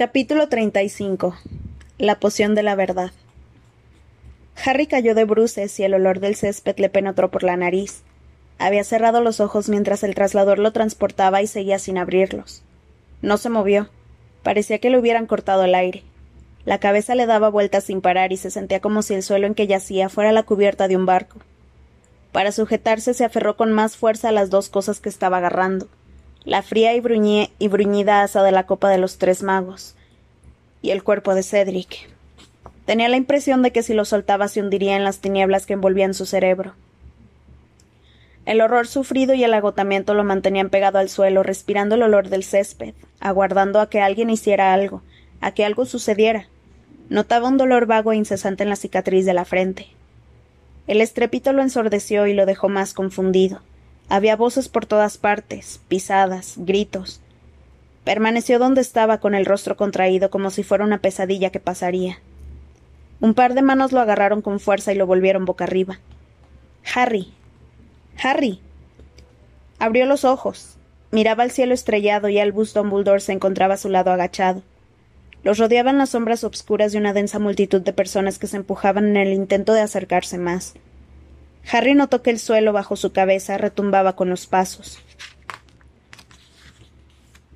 [0.00, 1.36] Capítulo 35
[1.98, 3.10] La poción de la verdad
[4.64, 8.00] Harry cayó de bruces y el olor del césped le penetró por la nariz.
[8.56, 12.62] Había cerrado los ojos mientras el traslador lo transportaba y seguía sin abrirlos.
[13.20, 13.90] No se movió.
[14.42, 16.02] Parecía que le hubieran cortado el aire.
[16.64, 19.54] La cabeza le daba vueltas sin parar y se sentía como si el suelo en
[19.54, 21.40] que yacía fuera la cubierta de un barco.
[22.32, 25.88] Para sujetarse se aferró con más fuerza a las dos cosas que estaba agarrando
[26.44, 29.94] la fría y, bruñida asa de la copa de los tres magos,
[30.82, 32.08] y el cuerpo de Cedric.
[32.86, 36.14] Tenía la impresión de que si lo soltaba se hundiría en las tinieblas que envolvían
[36.14, 36.74] su cerebro.
[38.46, 42.42] El horror sufrido y el agotamiento lo mantenían pegado al suelo, respirando el olor del
[42.42, 45.02] césped, aguardando a que alguien hiciera algo,
[45.40, 46.48] a que algo sucediera.
[47.10, 49.88] Notaba un dolor vago e incesante en la cicatriz de la frente.
[50.86, 53.60] El estrépito lo ensordeció y lo dejó más confundido.
[54.10, 57.20] Había voces por todas partes, pisadas, gritos.
[58.02, 62.18] Permaneció donde estaba con el rostro contraído como si fuera una pesadilla que pasaría.
[63.20, 66.00] Un par de manos lo agarraron con fuerza y lo volvieron boca arriba.
[66.92, 67.32] Harry.
[68.20, 68.60] Harry.
[69.78, 70.76] Abrió los ojos.
[71.12, 74.64] Miraba al cielo estrellado y Albus Dumbledore se encontraba a su lado agachado.
[75.44, 79.16] Los rodeaban las sombras obscuras de una densa multitud de personas que se empujaban en
[79.18, 80.74] el intento de acercarse más.
[81.70, 84.98] Harry notó que el suelo bajo su cabeza retumbaba con los pasos.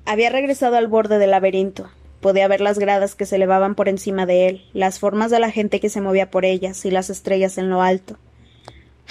[0.05, 1.89] Había regresado al borde del laberinto.
[2.21, 5.51] Podía ver las gradas que se elevaban por encima de él, las formas de la
[5.51, 8.17] gente que se movía por ellas y las estrellas en lo alto.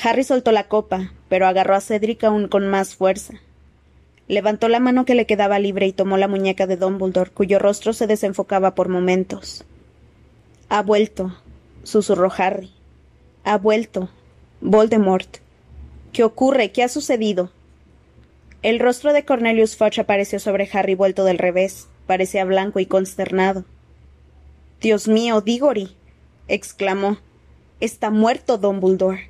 [0.02, 3.34] Harry soltó la copa, pero agarró a Cedric aún con más fuerza.
[4.26, 7.92] Levantó la mano que le quedaba libre y tomó la muñeca de Dumbledore, cuyo rostro
[7.92, 9.64] se desenfocaba por momentos.
[10.68, 11.36] Ha vuelto,
[11.82, 12.72] susurró Harry.
[13.44, 14.08] Ha vuelto,
[14.66, 15.40] Voldemort.
[16.14, 16.72] ¿Qué ocurre?
[16.72, 17.52] ¿Qué ha sucedido?
[18.62, 21.88] El rostro de Cornelius Fudge apareció sobre Harry vuelto del revés.
[22.06, 23.66] Parecía blanco y consternado.
[24.80, 25.94] Dios mío, Diggory.
[26.48, 27.18] exclamó.
[27.80, 29.28] Está muerto, Dumbledore.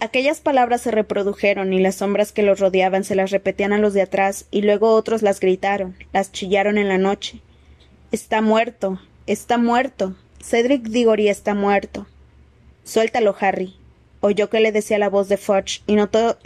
[0.00, 3.94] Aquellas palabras se reprodujeron y las sombras que los rodeaban se las repetían a los
[3.94, 7.40] de atrás y luego otros las gritaron, las chillaron en la noche.
[8.10, 8.98] Está muerto,
[9.28, 10.16] está muerto.
[10.42, 12.08] Cedric Diggory está muerto.
[12.82, 13.76] Suéltalo, Harry,
[14.22, 16.38] oyó que le decía la voz de Fudge y notó,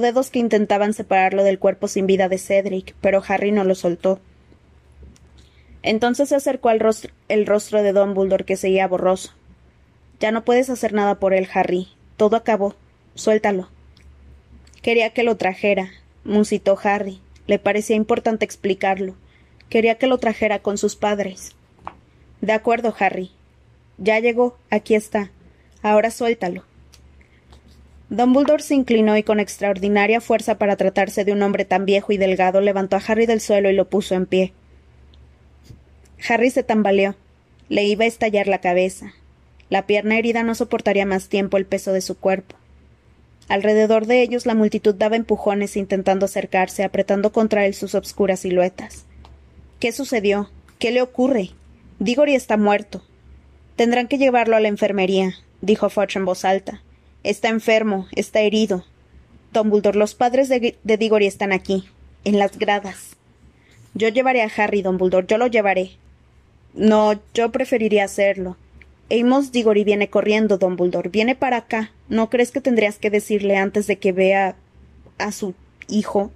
[0.00, 4.20] dedos que intentaban separarlo del cuerpo sin vida de Cedric, pero Harry no lo soltó.
[5.82, 9.32] Entonces se acercó al rostro, el rostro de Dumbledore que seguía borroso.
[10.20, 11.88] Ya no puedes hacer nada por él, Harry.
[12.18, 12.74] Todo acabó.
[13.14, 13.70] Suéltalo.
[14.82, 15.90] Quería que lo trajera,
[16.24, 17.20] musitó Harry.
[17.46, 19.14] Le parecía importante explicarlo.
[19.70, 21.56] Quería que lo trajera con sus padres.
[22.42, 23.30] De acuerdo, Harry.
[23.96, 24.58] Ya llegó.
[24.68, 25.30] Aquí está.
[25.82, 26.69] Ahora suéltalo.
[28.10, 32.18] Dumbledore se inclinó y con extraordinaria fuerza para tratarse de un hombre tan viejo y
[32.18, 34.52] delgado levantó a Harry del suelo y lo puso en pie.
[36.28, 37.14] Harry se tambaleó.
[37.68, 39.14] Le iba a estallar la cabeza.
[39.68, 42.56] La pierna herida no soportaría más tiempo el peso de su cuerpo.
[43.46, 49.04] Alrededor de ellos la multitud daba empujones intentando acercarse, apretando contra él sus obscuras siluetas.
[49.78, 50.50] ¿Qué sucedió?
[50.80, 51.50] ¿Qué le ocurre?
[52.00, 53.04] Diggory está muerto.
[53.76, 56.82] Tendrán que llevarlo a la enfermería, dijo Fudge en voz alta.
[57.22, 58.84] Está enfermo, está herido.
[59.52, 61.84] Dumbledore, los padres de, de están aquí,
[62.24, 63.16] en las gradas.
[63.94, 65.92] Yo llevaré a Harry, Dumbledore, yo lo llevaré.
[66.74, 68.56] No, yo preferiría hacerlo.
[69.10, 71.90] Amos Diggory viene corriendo, Dumbledore, viene para acá.
[72.08, 74.54] ¿No crees que tendrías que decirle antes de que vea
[75.18, 75.54] a su
[75.88, 76.30] hijo?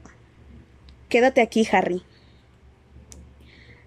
[1.09, 2.03] Quédate aquí, Harry.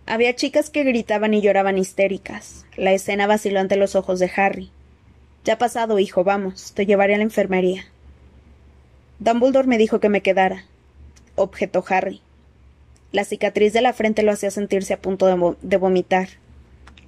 [0.05, 2.65] Había chicas que gritaban y lloraban histéricas.
[2.77, 4.71] La escena vaciló ante los ojos de Harry.
[5.47, 7.85] Ya ha pasado, hijo, vamos, te llevaré a la enfermería.
[9.19, 10.65] Dumbledore me dijo que me quedara,
[11.35, 12.19] objetó Harry.
[13.13, 16.27] La cicatriz de la frente lo hacía sentirse a punto de, de, vomitar.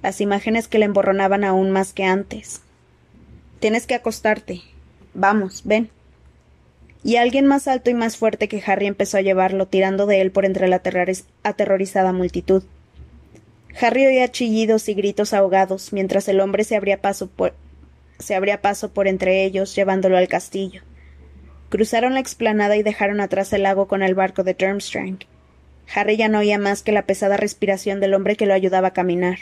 [0.02, 2.62] Las imágenes que le emborronaban aún más que antes.
[3.58, 4.62] Tienes que acostarte.
[5.12, 5.90] Vamos, ven.
[7.04, 10.30] Y alguien más alto y más fuerte que Harry empezó a llevarlo, tirando de él
[10.30, 10.80] por entre la
[11.42, 12.62] aterrorizada multitud.
[13.78, 17.52] Harry oía chillidos y gritos ahogados mientras el hombre se abría paso por,
[18.20, 20.82] se abría paso por entre ellos, llevándolo al castillo.
[21.68, 25.18] Cruzaron la explanada y dejaron atrás el lago con el barco de Durmstrang.
[25.94, 28.92] Harry ya no oía más que la pesada respiración del hombre que lo ayudaba a
[28.92, 29.40] caminar.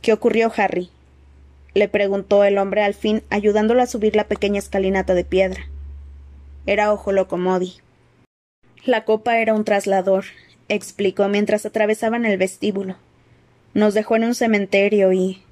[0.00, 0.90] ¿Qué ocurrió, Harry?
[1.74, 5.68] le preguntó el hombre al fin, ayudándolo a subir la pequeña escalinata de piedra.
[6.66, 7.74] Era Ojo Locomodi.
[8.84, 10.24] La copa era un traslador,
[10.68, 12.96] explicó mientras atravesaban el vestíbulo.
[13.74, 15.42] Nos dejó en un cementerio y.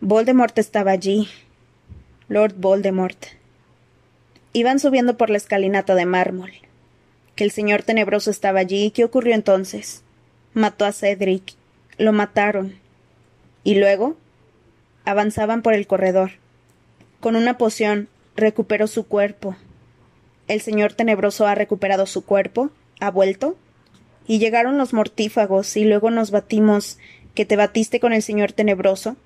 [0.00, 1.28] Voldemort estaba allí,
[2.28, 3.16] Lord Voldemort.
[4.52, 6.50] Iban subiendo por la escalinata de mármol.
[7.36, 8.90] Que el señor tenebroso estaba allí.
[8.90, 10.02] ¿Qué ocurrió entonces?
[10.52, 11.54] Mató a Cedric
[11.98, 12.74] Lo mataron.
[13.62, 14.16] ¿Y luego?
[15.04, 16.32] Avanzaban por el corredor.
[17.20, 19.56] Con una poción recuperó su cuerpo.
[20.48, 22.70] ¿El señor tenebroso ha recuperado su cuerpo?
[22.98, 23.56] ¿Ha vuelto?
[24.26, 26.98] Y llegaron los mortífagos y luego nos batimos.
[27.34, 29.16] ¿Que te batiste con el señor tenebroso?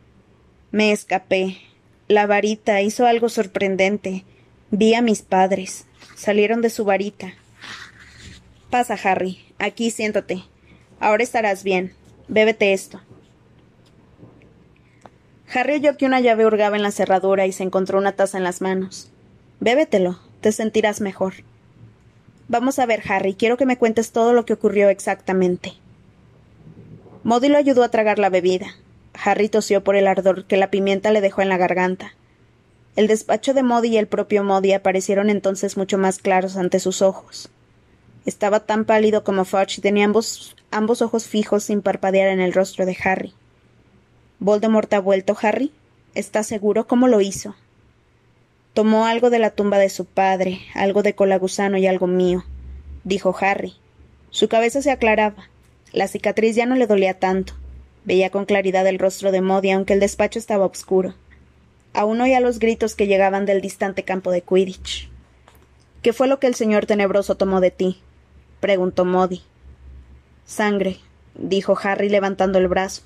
[0.71, 1.70] Me escapé.
[2.11, 4.25] La varita hizo algo sorprendente.
[4.73, 5.87] Vi a mis padres.
[6.17, 7.35] Salieron de su varita.
[8.69, 9.39] Pasa, Harry.
[9.61, 10.43] Aquí siéntate.
[10.99, 11.95] Ahora estarás bien.
[12.27, 13.01] Bébete esto.
[15.55, 18.43] Harry oyó que una llave hurgaba en la cerradura y se encontró una taza en
[18.43, 19.13] las manos.
[19.61, 21.35] Bébetelo, te sentirás mejor.
[22.49, 25.75] Vamos a ver, Harry, quiero que me cuentes todo lo que ocurrió exactamente.
[27.23, 28.75] Modi lo ayudó a tragar la bebida.
[29.15, 32.15] Harry tosió por el ardor que la pimienta le dejó en la garganta.
[32.97, 37.03] El despacho de Modi y el propio Modi aparecieron entonces mucho más claros ante sus
[37.03, 37.51] ojos.
[38.27, 42.53] Estaba tan pálido como Fudge y tenía ambos, ambos ojos fijos sin parpadear en el
[42.53, 43.33] rostro de Harry.
[44.39, 45.73] ¿Voldemort ha vuelto, Harry?
[46.15, 47.55] ¿Estás seguro cómo lo hizo?
[48.75, 52.45] Tomó algo de la tumba de su padre, algo de colagusano y algo mío,
[53.05, 53.75] dijo Harry.
[54.31, 55.49] Su cabeza se aclaraba.
[55.93, 57.55] La cicatriz ya no le dolía tanto.
[58.05, 61.15] Veía con claridad el rostro de Modi, aunque el despacho estaba oscuro.
[61.93, 65.11] Aún oía los gritos que llegaban del distante campo de Quidditch.
[66.03, 68.01] ¿Qué fue lo que el señor tenebroso tomó de ti?
[68.61, 69.43] preguntó Modi.
[70.47, 70.99] Sangre,
[71.35, 73.03] dijo Harry levantando el brazo.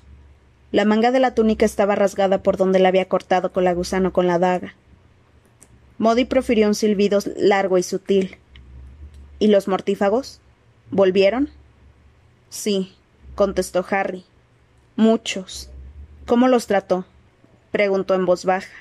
[0.71, 3.75] La manga de la túnica estaba rasgada por donde la había cortado con la
[4.11, 4.75] con la daga.
[5.97, 8.37] Modi profirió un silbido largo y sutil.
[9.39, 10.41] ¿Y los mortífagos?
[10.91, 11.49] ¿Volvieron?
[12.49, 12.93] Sí,
[13.35, 14.25] contestó Harry.
[14.97, 15.69] Muchos.
[16.25, 17.03] ¿Cómo los trató?
[17.71, 18.71] preguntó en voz baja.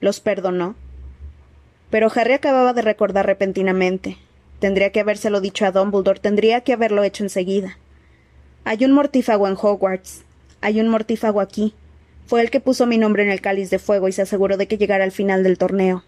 [0.00, 0.74] ¿Los perdonó?
[1.88, 4.18] Pero Harry acababa de recordar repentinamente.
[4.58, 7.78] Tendría que habérselo dicho a Dumbledore, tendría que haberlo hecho enseguida.
[8.64, 10.24] Hay un mortífago en Hogwarts,
[10.60, 11.74] hay un mortífago aquí.
[12.26, 14.66] Fue el que puso mi nombre en el cáliz de fuego y se aseguró de
[14.66, 16.02] que llegara al final del torneo.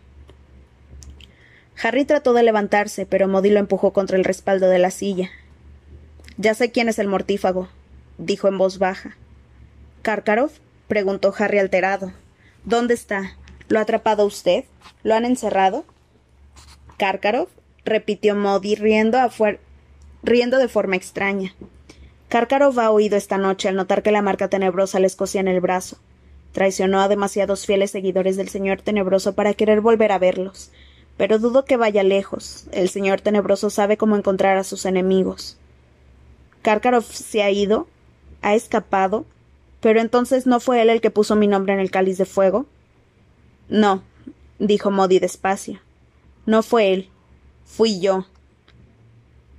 [1.81, 5.31] Harry trató de levantarse, pero Modi lo empujó contra el respaldo de la silla.
[6.39, 7.69] Ya sé quién es el mortífago,
[8.19, 9.17] dijo en voz baja.
[10.03, 10.59] ¿Karkaroff?
[10.87, 12.13] preguntó Harry alterado.
[12.65, 13.37] ¿Dónde está?
[13.69, 14.65] ¿Lo ha atrapado usted?
[15.03, 15.85] ¿Lo han encerrado?
[16.97, 17.51] ¿Karkaroff?
[17.85, 19.19] repitió Modi, riendo,
[20.23, 21.55] riendo de forma extraña.
[22.29, 25.61] Karkaroff ha oído esta noche al notar que la marca tenebrosa le escocía en el
[25.61, 25.99] brazo.
[26.53, 30.71] Traicionó a demasiados fieles seguidores del Señor Tenebroso para querer volver a verlos.
[31.17, 32.67] Pero dudo que vaya lejos.
[32.73, 35.57] El Señor Tenebroso sabe cómo encontrar a sus enemigos.
[36.63, 37.89] Karkaroff se ha ido,
[38.43, 39.25] ha escapado,
[39.81, 42.67] pero entonces no fue él el que puso mi nombre en el cáliz de fuego.
[43.69, 44.03] No,
[44.59, 45.81] dijo Modi despacio.
[46.47, 47.09] No fue él.
[47.65, 48.27] Fui yo.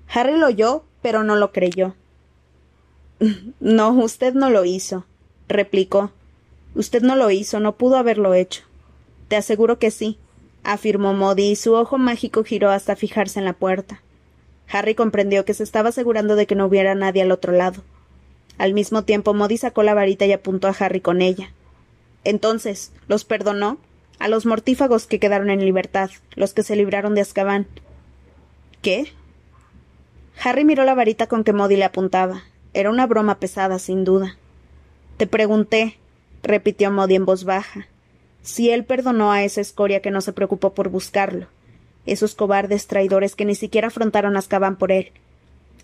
[0.07, 1.95] Harry lo oyó, pero no lo creyó.
[3.59, 5.05] No, usted no lo hizo,
[5.47, 6.11] replicó.
[6.75, 8.63] Usted no lo hizo, no pudo haberlo hecho.
[9.27, 10.17] Te aseguro que sí,
[10.63, 14.01] afirmó Modi, y su ojo mágico giró hasta fijarse en la puerta.
[14.71, 17.83] Harry comprendió que se estaba asegurando de que no hubiera nadie al otro lado.
[18.59, 21.51] Al mismo tiempo, Modi sacó la varita y apuntó a Harry con ella.
[22.23, 23.79] Entonces, ¿los perdonó?
[24.19, 27.65] A los mortífagos que quedaron en libertad, los que se libraron de Azkaban.
[28.81, 29.13] ¿Qué?
[30.43, 32.43] Harry miró la varita con que Modi le apuntaba.
[32.73, 34.37] Era una broma pesada, sin duda.
[35.15, 35.97] Te pregunté,
[36.43, 37.87] repitió Modi en voz baja,
[38.41, 41.47] si él perdonó a esa escoria que no se preocupó por buscarlo,
[42.05, 45.11] esos cobardes traidores que ni siquiera afrontaron a Azkaban por él,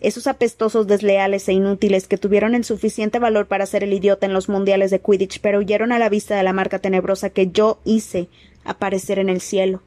[0.01, 4.33] esos apestosos desleales e inútiles que tuvieron el suficiente valor para ser el idiota en
[4.33, 7.79] los mundiales de Quidditch, pero huyeron a la vista de la marca tenebrosa que yo
[7.85, 8.27] hice
[8.63, 9.81] aparecer en el cielo.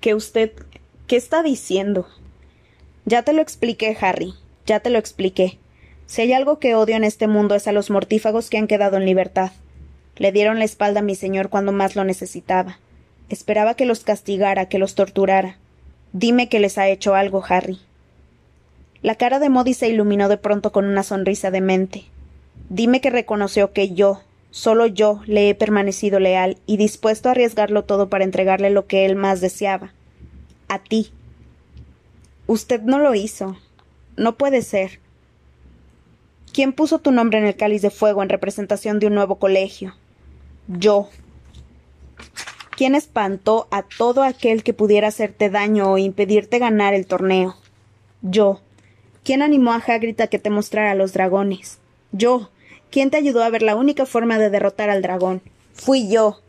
[0.00, 0.52] ¿Qué usted.
[1.06, 2.06] ¿Qué está diciendo?
[3.06, 4.34] Ya te lo expliqué, Harry,
[4.66, 5.58] ya te lo expliqué.
[6.06, 8.96] Si hay algo que odio en este mundo es a los mortífagos que han quedado
[8.96, 9.52] en libertad.
[10.16, 12.78] Le dieron la espalda a mi señor cuando más lo necesitaba.
[13.28, 15.58] Esperaba que los castigara, que los torturara.
[16.12, 17.78] Dime que les ha hecho algo, Harry.
[19.02, 22.04] La cara de Modi se iluminó de pronto con una sonrisa demente.
[22.68, 27.84] Dime que reconoció que yo, solo yo, le he permanecido leal y dispuesto a arriesgarlo
[27.84, 29.92] todo para entregarle lo que él más deseaba.
[30.68, 31.12] A ti.
[32.46, 33.56] Usted no lo hizo.
[34.16, 35.00] No puede ser.
[36.52, 39.94] ¿Quién puso tu nombre en el cáliz de fuego en representación de un nuevo colegio?
[40.66, 41.08] Yo.
[42.76, 47.56] ¿Quién espantó a todo aquel que pudiera hacerte daño o impedirte ganar el torneo?
[48.22, 48.60] Yo.
[49.24, 51.78] ¿Quién animó a Hagrid a que te mostrara los dragones?
[52.12, 52.50] Yo.
[52.90, 55.42] ¿Quién te ayudó a ver la única forma de derrotar al dragón?
[55.74, 56.40] Fui yo.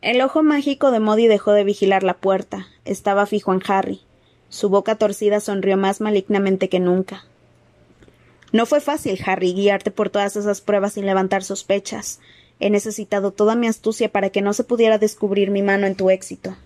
[0.00, 2.68] El ojo mágico de Modi dejó de vigilar la puerta.
[2.86, 4.00] Estaba fijo en Harry.
[4.48, 7.24] Su boca torcida sonrió más malignamente que nunca.
[8.52, 12.18] No fue fácil, Harry, guiarte por todas esas pruebas sin levantar sospechas.
[12.58, 16.10] He necesitado toda mi astucia para que no se pudiera descubrir mi mano en tu
[16.10, 16.56] éxito.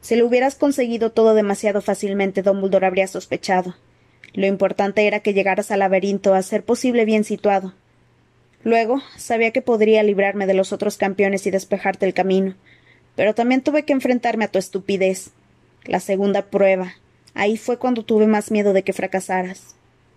[0.00, 3.76] Si lo hubieras conseguido todo demasiado fácilmente, Dumbledore habría sospechado.
[4.32, 7.74] Lo importante era que llegaras al laberinto, a ser posible bien situado.
[8.62, 12.54] Luego, sabía que podría librarme de los otros campeones y despejarte el camino.
[13.16, 15.30] Pero también tuve que enfrentarme a tu estupidez.
[15.84, 16.94] La segunda prueba.
[17.34, 19.76] Ahí fue cuando tuve más miedo de que fracasaras.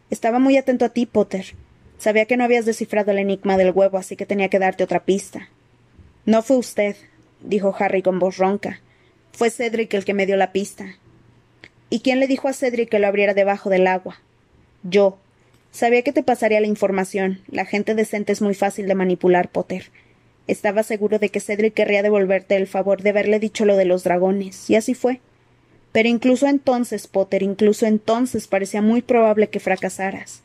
[0.10, 1.56] Estaba muy atento a ti, Potter.
[1.98, 5.06] Sabía que no habías descifrado el enigma del huevo, así que tenía que darte otra
[5.06, 5.50] pista.
[6.26, 6.96] No fue usted,
[7.42, 8.82] dijo Harry con voz ronca.
[9.34, 10.96] Fue Cedric el que me dio la pista.
[11.90, 14.22] ¿Y quién le dijo a Cedric que lo abriera debajo del agua?
[14.84, 15.18] Yo.
[15.72, 17.42] Sabía que te pasaría la información.
[17.48, 19.90] La gente decente es muy fácil de manipular, Potter.
[20.46, 24.04] Estaba seguro de que Cedric querría devolverte el favor de haberle dicho lo de los
[24.04, 25.20] dragones, y así fue.
[25.92, 30.44] Pero incluso entonces, Potter, incluso entonces parecía muy probable que fracasaras.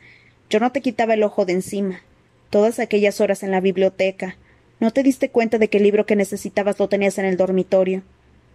[0.48, 2.00] Yo no te quitaba el ojo de encima.
[2.48, 4.38] Todas aquellas horas en la biblioteca.
[4.80, 8.02] ¿No te diste cuenta de que el libro que necesitabas lo tenías en el dormitorio?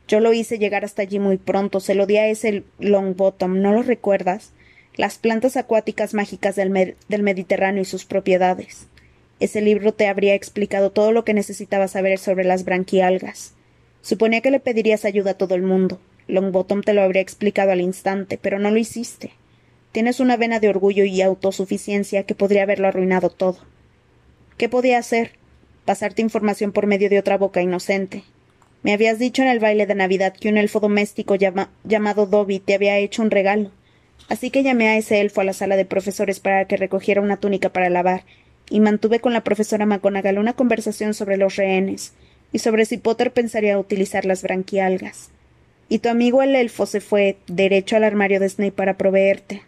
[0.08, 3.74] Yo lo hice llegar hasta allí muy pronto, se lo di a ese Longbottom, ¿no
[3.74, 4.52] lo recuerdas?
[4.96, 8.88] Las plantas acuáticas mágicas del, del Mediterráneo y sus propiedades.
[9.40, 13.54] Ese libro te habría explicado todo lo que necesitabas saber sobre las branquialgas.
[14.02, 16.00] Suponía que le pedirías ayuda a todo el mundo.
[16.28, 19.32] Longbottom te lo habría explicado al instante, pero no lo hiciste.
[19.92, 23.60] Tienes una vena de orgullo y autosuficiencia que podría haberlo arruinado todo.
[24.58, 25.32] ¿Qué podía hacer?
[25.86, 28.24] Pasarte información por medio de otra boca inocente.
[28.84, 32.74] Me habías dicho en el baile de Navidad que un elfo doméstico llamado Dobby te
[32.74, 33.72] había hecho un regalo.
[34.28, 37.38] Así que llamé a ese elfo a la sala de profesores para que recogiera una
[37.38, 38.26] túnica para lavar,
[38.70, 42.14] y mantuve con la profesora McGonagall una conversación sobre los rehenes,
[42.52, 45.32] y sobre si Potter pensaría utilizar las branquialgas.
[45.88, 49.64] Y tu amigo el elfo se fue derecho al armario de Snape para proveerte.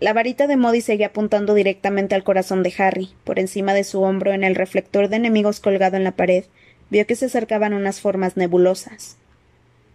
[0.00, 3.10] La varita de Modi seguía apuntando directamente al corazón de Harry.
[3.24, 6.44] Por encima de su hombro, en el reflector de enemigos colgado en la pared,
[6.90, 9.16] vio que se acercaban unas formas nebulosas.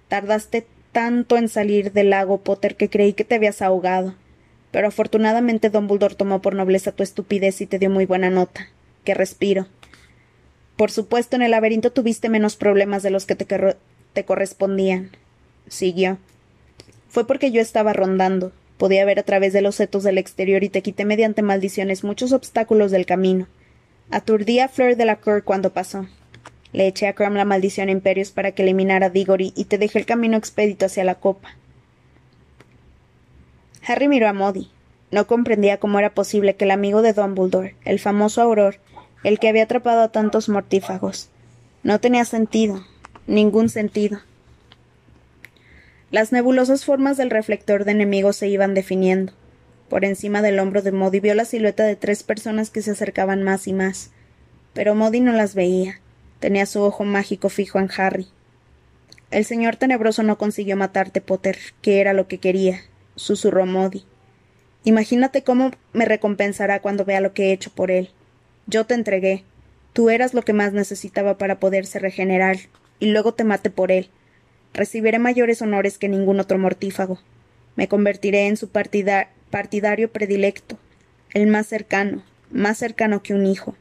[0.07, 4.15] Tardaste tanto en salir del lago, Potter, que creí que te habías ahogado.
[4.71, 8.67] Pero afortunadamente Dumbledore tomó por nobleza tu estupidez y te dio muy buena nota.
[9.03, 9.67] ¡Qué respiro!
[10.75, 13.75] Por supuesto, en el laberinto tuviste menos problemas de los que te,
[14.13, 15.11] te correspondían.
[15.67, 16.17] Siguió.
[17.09, 18.51] Fue porque yo estaba rondando.
[18.77, 22.31] Podía ver a través de los setos del exterior y te quité mediante maldiciones muchos
[22.31, 23.47] obstáculos del camino.
[24.09, 26.07] Aturdí a Fleur de la Cour cuando pasó.
[26.71, 29.99] Le eché a Crum la maldición Imperios para que eliminara a Diggory y te dejé
[29.99, 31.55] el camino expedito hacia la copa.
[33.87, 34.69] Harry miró a Modi.
[35.11, 38.77] No comprendía cómo era posible que el amigo de Dumbledore, el famoso Auror,
[39.23, 41.29] el que había atrapado a tantos mortífagos,
[41.81, 42.85] no tenía sentido,
[43.25, 44.19] ningún sentido.
[46.11, 49.33] Las nebulosas formas del reflector de enemigos se iban definiendo.
[49.89, 53.43] Por encima del hombro de Modi vio la silueta de tres personas que se acercaban
[53.43, 54.11] más y más.
[54.73, 55.99] Pero Modi no las veía.
[56.39, 58.27] Tenía su ojo mágico fijo en Harry.
[59.31, 62.81] El señor tenebroso no consiguió matarte, Potter, que era lo que quería,
[63.15, 64.05] susurró Modi.
[64.83, 68.09] Imagínate cómo me recompensará cuando vea lo que he hecho por él.
[68.65, 69.43] Yo te entregué.
[69.93, 72.57] Tú eras lo que más necesitaba para poderse regenerar,
[72.99, 74.09] y luego te maté por él
[74.73, 77.19] recibiré mayores honores que ningún otro mortífago.
[77.75, 80.77] Me convertiré en su partidario predilecto,
[81.33, 83.75] el más cercano, más cercano que un hijo.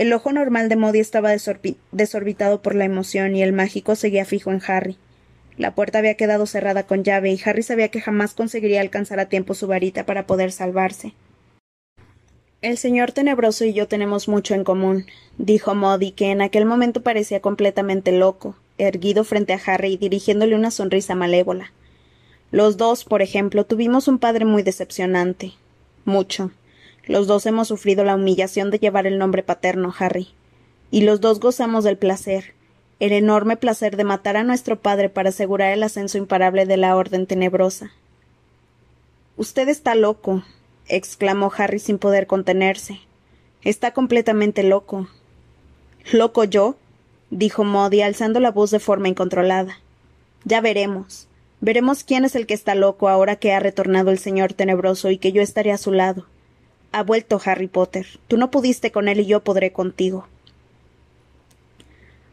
[0.00, 1.30] El ojo normal de Modi estaba
[1.92, 4.96] desorbitado por la emoción y el mágico seguía fijo en Harry.
[5.58, 9.28] La puerta había quedado cerrada con llave y Harry sabía que jamás conseguiría alcanzar a
[9.28, 11.12] tiempo su varita para poder salvarse.
[12.62, 15.04] El señor tenebroso y yo tenemos mucho en común,
[15.36, 20.54] dijo Modi, que en aquel momento parecía completamente loco, erguido frente a Harry y dirigiéndole
[20.54, 21.74] una sonrisa malévola.
[22.52, 25.52] Los dos, por ejemplo, tuvimos un padre muy decepcionante.
[26.06, 26.52] Mucho.
[27.10, 30.28] Los dos hemos sufrido la humillación de llevar el nombre paterno, Harry.
[30.92, 32.54] Y los dos gozamos del placer,
[33.00, 36.94] el enorme placer de matar a nuestro padre para asegurar el ascenso imparable de la
[36.94, 37.90] Orden Tenebrosa.
[39.36, 40.44] Usted está loco,
[40.86, 43.00] exclamó Harry sin poder contenerse.
[43.62, 45.08] Está completamente loco.
[46.12, 46.76] ¿Loco yo?
[47.30, 49.80] dijo Modi, alzando la voz de forma incontrolada.
[50.44, 51.26] Ya veremos.
[51.60, 55.18] Veremos quién es el que está loco ahora que ha retornado el señor tenebroso y
[55.18, 56.26] que yo estaré a su lado.
[56.92, 58.06] Ha vuelto Harry Potter.
[58.26, 60.26] Tú no pudiste con él y yo podré contigo.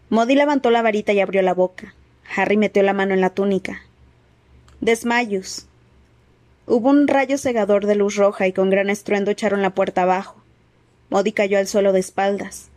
[0.09, 1.93] Modi levantó la varita y abrió la boca.
[2.35, 3.81] Harry metió la mano en la túnica.
[4.81, 5.67] Desmayos.
[6.65, 10.41] Hubo un rayo cegador de luz roja y con gran estruendo echaron la puerta abajo.
[11.09, 12.69] Modi cayó al suelo de espaldas.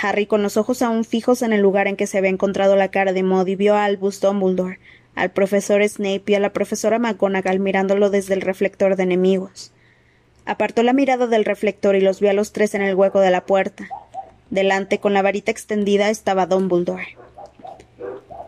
[0.00, 2.90] Harry, con los ojos aún fijos en el lugar en que se había encontrado la
[2.90, 4.78] cara de Modi, vio a Albus Dumbledore,
[5.14, 9.72] al profesor Snape y a la profesora McGonagall mirándolo desde el reflector de enemigos.
[10.48, 13.30] Apartó la mirada del reflector y los vio a los tres en el hueco de
[13.30, 13.86] la puerta.
[14.48, 17.18] Delante, con la varita extendida, estaba Dumbledore.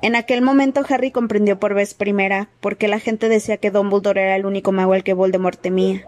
[0.01, 4.23] En aquel momento Harry comprendió por vez primera por qué la gente decía que Dumbledore
[4.23, 6.07] era el único mago al que Voldemort temía.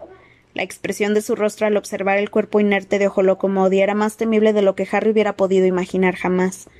[0.55, 3.93] La expresión de su rostro al observar el cuerpo inerte de Ojo Loco Modi era
[3.93, 6.71] más temible de lo que Harry hubiera podido imaginar jamás.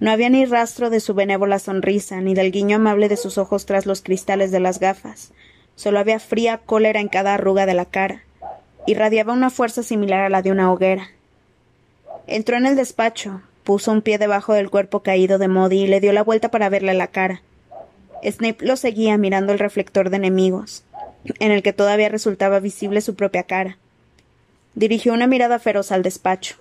[0.00, 3.64] No había ni rastro de su benévola sonrisa, ni del guiño amable de sus ojos
[3.64, 5.32] tras los cristales de las gafas.
[5.76, 8.24] Solo había fría cólera en cada arruga de la cara.
[8.86, 11.10] Irradiaba una fuerza similar a la de una hoguera.
[12.26, 16.00] Entró en el despacho, puso un pie debajo del cuerpo caído de Modi y le
[16.00, 17.42] dio la vuelta para verle la cara.
[18.22, 20.84] Snape lo seguía mirando el reflector de enemigos,
[21.38, 23.78] en el que todavía resultaba visible su propia cara.
[24.74, 26.56] Dirigió una mirada feroz al despacho.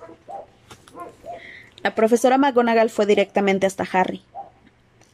[1.84, 4.22] La profesora McGonagall fue directamente hasta Harry.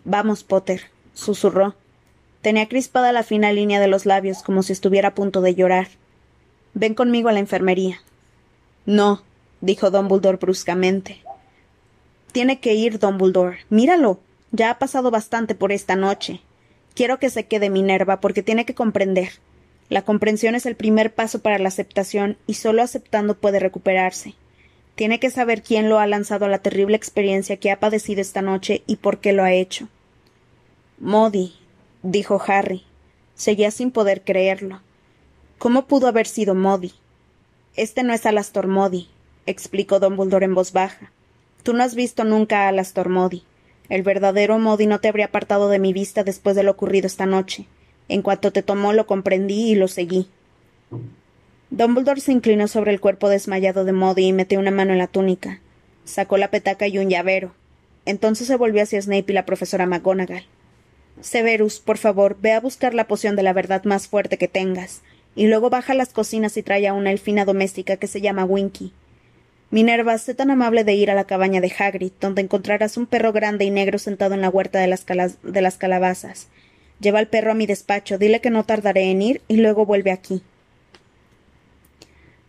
[0.03, 0.83] Vamos, Potter,
[1.13, 1.75] susurró.
[2.41, 5.87] Tenía crispada la fina línea de los labios como si estuviera a punto de llorar.
[6.75, 8.01] Ven conmigo a la enfermería.
[8.85, 9.23] No,
[9.61, 11.23] dijo Dumbledore bruscamente.
[12.33, 13.59] Tiene que ir, Dumbledore.
[13.69, 14.19] Míralo.
[14.51, 16.41] Ya ha pasado bastante por esta noche.
[16.93, 19.29] Quiero que se quede Minerva, porque tiene que comprender.
[19.89, 24.33] La comprensión es el primer paso para la aceptación, y solo aceptando puede recuperarse.
[24.95, 28.41] Tiene que saber quién lo ha lanzado a la terrible experiencia que ha padecido esta
[28.41, 29.87] noche y por qué lo ha hecho.
[30.99, 31.55] Modi,
[32.03, 32.83] dijo Harry.
[33.33, 34.81] Seguía sin poder creerlo.
[35.57, 36.91] ¿Cómo pudo haber sido Modi?
[37.75, 39.07] Este no es Alastor Modi,
[39.45, 41.11] explicó Dumbledore en voz baja.
[41.63, 43.43] Tú no has visto nunca a Alastor Modi.
[43.87, 47.25] El verdadero Modi no te habría apartado de mi vista después de lo ocurrido esta
[47.25, 47.67] noche.
[48.09, 50.27] En cuanto te tomó lo comprendí y lo seguí.
[51.69, 55.07] Dumbledore se inclinó sobre el cuerpo desmayado de Modi y metió una mano en la
[55.07, 55.61] túnica.
[56.03, 57.53] Sacó la petaca y un llavero.
[58.05, 60.45] Entonces se volvió hacia Snape y la profesora McGonagall.
[61.21, 65.01] Severus, por favor, ve a buscar la poción de la verdad más fuerte que tengas,
[65.35, 68.45] y luego baja a las cocinas y trae a una elfina doméstica que se llama
[68.45, 68.93] Winky.
[69.71, 73.33] Minerva, sé tan amable de ir a la cabaña de Hagrid, donde encontrarás un perro
[73.33, 76.47] grande y negro sentado en la huerta de las, calabazas.
[77.01, 80.11] Lleva al perro a mi despacho, dile que no tardaré en ir, y luego vuelve
[80.11, 80.41] aquí.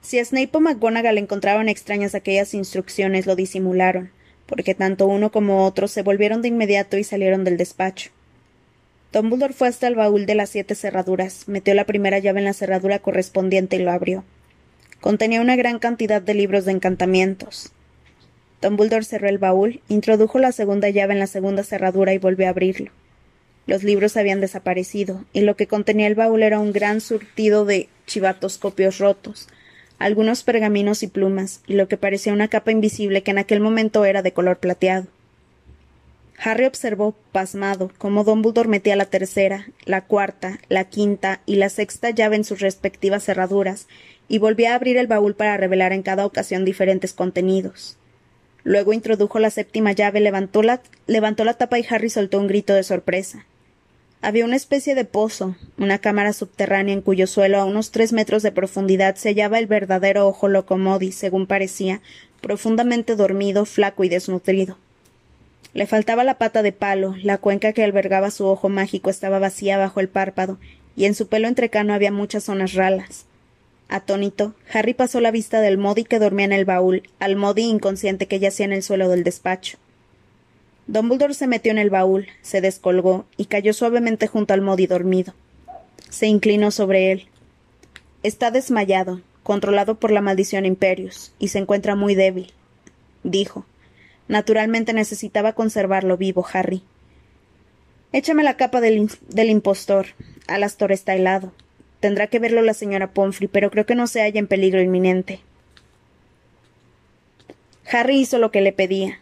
[0.02, 4.10] Si Snape o McGonagall encontraron extrañas aquellas instrucciones, lo disimularon,
[4.46, 8.10] porque tanto uno como otro se volvieron de inmediato y salieron del despacho.
[9.12, 12.52] Dumbledore fue hasta el baúl de las siete cerraduras, metió la primera llave en la
[12.52, 14.24] cerradura correspondiente y lo abrió.
[15.00, 17.72] Contenía una gran cantidad de libros de encantamientos.
[18.60, 22.50] Dumbledore cerró el baúl, introdujo la segunda llave en la segunda cerradura y volvió a
[22.50, 22.90] abrirlo.
[23.66, 27.88] Los libros habían desaparecido, y lo que contenía el baúl era un gran surtido de
[28.06, 29.48] chivatoscopios rotos,
[29.98, 34.04] algunos pergaminos y plumas, y lo que parecía una capa invisible que en aquel momento
[34.04, 35.06] era de color plateado.
[36.38, 42.10] Harry observó, pasmado, cómo Dumbledore metía la tercera, la cuarta, la quinta y la sexta
[42.10, 43.88] llave en sus respectivas cerraduras,
[44.28, 47.96] y volvía a abrir el baúl para revelar en cada ocasión diferentes contenidos.
[48.64, 52.74] Luego introdujo la séptima llave, levantó la, levantó la tapa y Harry soltó un grito
[52.74, 53.46] de sorpresa.
[54.22, 58.42] Había una especie de pozo, una cámara subterránea en cuyo suelo a unos tres metros
[58.42, 62.00] de profundidad se hallaba el verdadero ojo locomodi, según parecía,
[62.40, 64.78] profundamente dormido, flaco y desnutrido.
[65.76, 69.76] Le faltaba la pata de palo, la cuenca que albergaba su ojo mágico estaba vacía
[69.76, 70.56] bajo el párpado,
[70.96, 73.26] y en su pelo entrecano había muchas zonas ralas.
[73.90, 78.26] Atónito, Harry pasó la vista del Modi que dormía en el baúl, al Modi inconsciente
[78.26, 79.76] que yacía en el suelo del despacho.
[80.86, 85.34] Dumbledore se metió en el baúl, se descolgó y cayó suavemente junto al Modi dormido.
[86.08, 87.26] Se inclinó sobre él.
[88.22, 92.54] Está desmayado, controlado por la maldición Imperius, y se encuentra muy débil,
[93.24, 93.66] dijo.
[94.28, 96.82] Naturalmente necesitaba conservarlo vivo, Harry.
[98.12, 100.06] Échame la capa del, del impostor.
[100.48, 101.52] Alastor está helado.
[102.00, 105.40] Tendrá que verlo la señora Pomfrey, pero creo que no se halla en peligro inminente.
[107.90, 109.20] Harry hizo lo que le pedía.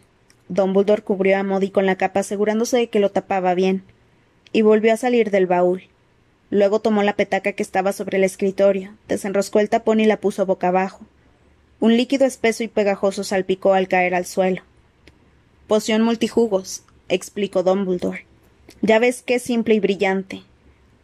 [0.49, 3.83] Dumbledore cubrió a Modi con la capa asegurándose de que lo tapaba bien,
[4.53, 5.85] y volvió a salir del baúl.
[6.51, 10.47] Luego tomó la petaca que estaba sobre el escritorio, desenroscó el tapón y la puso
[10.47, 11.01] boca abajo.
[11.81, 14.63] Un líquido espeso y pegajoso salpicó al caer al suelo.
[15.67, 18.27] Poción multijugos, explicó Dumbledore.
[18.83, 20.43] Ya ves qué simple y brillante.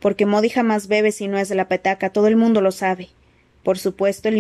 [0.01, 3.09] Porque Modi jamás bebe si no es de la petaca, todo el mundo lo sabe.
[3.63, 4.37] Por supuesto, el,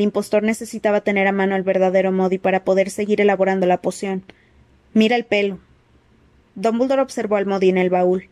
[0.00, 4.24] impostor necesitaba tener a mano el verdadero Modi para poder seguir elaborando la poción.
[4.94, 5.60] Mira el pelo.
[6.56, 8.28] Dumbledore observó al Modi en el baúl.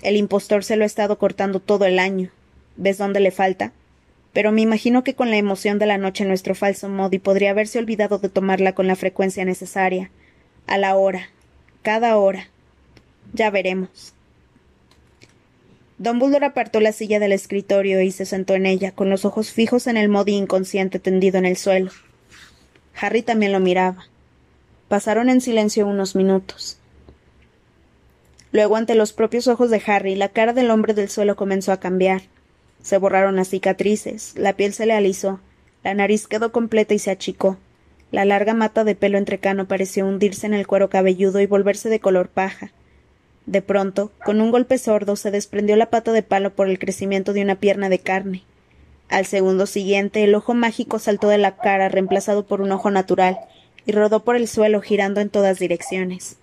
[0.00, 2.30] El impostor se lo ha estado cortando todo el año.
[2.76, 3.72] ¿Ves dónde le falta?
[4.32, 7.78] Pero me imagino que con la emoción de la noche nuestro falso Modi podría haberse
[7.78, 10.10] olvidado de tomarla con la frecuencia necesaria.
[10.66, 11.28] A la hora.
[11.82, 12.48] Cada hora.
[13.32, 14.14] Ya veremos.
[15.98, 19.86] Dumbledore apartó la silla del escritorio y se sentó en ella, con los ojos fijos
[19.86, 21.90] en el Modi inconsciente tendido en el suelo.
[23.00, 24.06] Harry también lo miraba.
[24.88, 26.78] Pasaron en silencio unos minutos.
[28.52, 31.80] Luego, ante los propios ojos de Harry, la cara del hombre del suelo comenzó a
[31.80, 32.22] cambiar.
[32.82, 35.40] Se borraron las cicatrices, la piel se le alisó,
[35.82, 37.56] la nariz quedó completa y se achicó.
[38.10, 42.00] La larga mata de pelo entrecano pareció hundirse en el cuero cabelludo y volverse de
[42.00, 42.70] color paja.
[43.46, 47.32] De pronto, con un golpe sordo, se desprendió la pata de palo por el crecimiento
[47.32, 48.42] de una pierna de carne.
[49.08, 53.38] Al segundo siguiente, el ojo mágico saltó de la cara, reemplazado por un ojo natural,
[53.84, 56.36] y rodó por el suelo, girando en todas direcciones.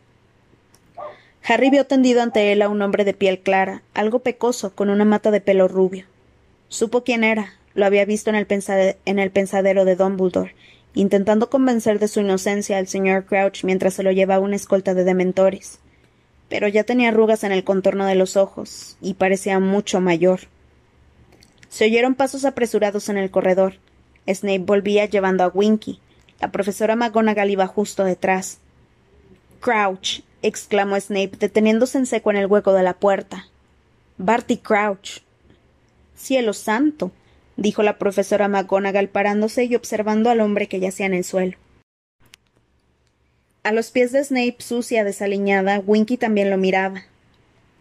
[1.44, 5.06] Harry vio tendido ante él a un hombre de piel clara, algo pecoso, con una
[5.06, 6.06] mata de pelo rubio.
[6.68, 8.48] Supo quién era, lo había visto en el,
[9.06, 10.54] en el pensadero de Dumbledore,
[10.94, 15.04] intentando convencer de su inocencia al señor Crouch mientras se lo llevaba una escolta de
[15.04, 15.80] dementores.
[16.50, 20.42] Pero ya tenía arrugas en el contorno de los ojos, y parecía mucho mayor.
[21.70, 23.76] Se oyeron pasos apresurados en el corredor.
[24.28, 26.00] Snape volvía llevando a Winky.
[26.42, 28.60] La profesora McGonagall iba justo detrás.
[29.62, 33.48] Crouch, exclamó Snape, deteniéndose en seco en el hueco de la puerta.
[34.18, 35.22] Barty Crouch.
[36.16, 37.12] Cielo santo,
[37.62, 41.58] dijo la profesora McGonagall parándose y observando al hombre que yacía en el suelo.
[43.64, 47.04] A los pies de Snape, sucia, desaliñada, Winky también lo miraba.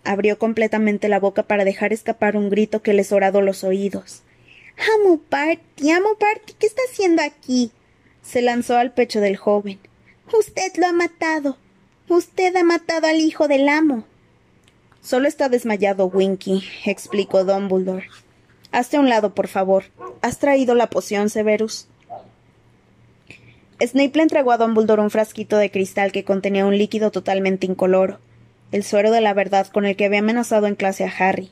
[0.04, 4.22] Abrió completamente la boca para dejar escapar un grito que les horadó los oídos.
[4.96, 7.72] Amo, Barty, amo, Barty, ¿qué está haciendo aquí?
[8.22, 9.78] Se lanzó al pecho del joven.
[10.32, 11.56] Usted lo ha matado.
[12.08, 14.04] Usted ha matado al hijo del amo.
[15.02, 18.06] Solo está desmayado, Winky, explicó Dumbledore.
[18.72, 19.84] Hazte a un lado, por favor.
[20.22, 21.88] ¿Has traído la poción, Severus?
[23.80, 28.18] Snape le entregó a Dumbledore un frasquito de cristal que contenía un líquido totalmente incoloro,
[28.72, 31.50] el suero de la verdad con el que había amenazado en clase a Harry.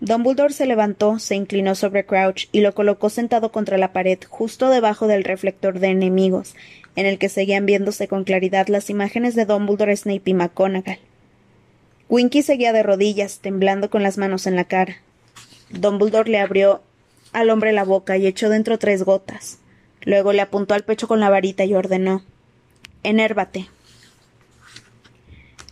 [0.00, 4.68] Dumbledore se levantó, se inclinó sobre Crouch y lo colocó sentado contra la pared, justo
[4.68, 6.54] debajo del reflector de enemigos,
[6.94, 10.98] en el que seguían viéndose con claridad las imágenes de Dumbledore, Snape y McGonagall.
[12.10, 14.98] Winky seguía de rodillas, temblando con las manos en la cara.
[15.70, 16.82] Dumbledore le abrió
[17.32, 19.58] al hombre la boca y echó dentro tres gotas.
[20.02, 22.22] Luego le apuntó al pecho con la varita y ordenó
[23.02, 23.68] Enérvate.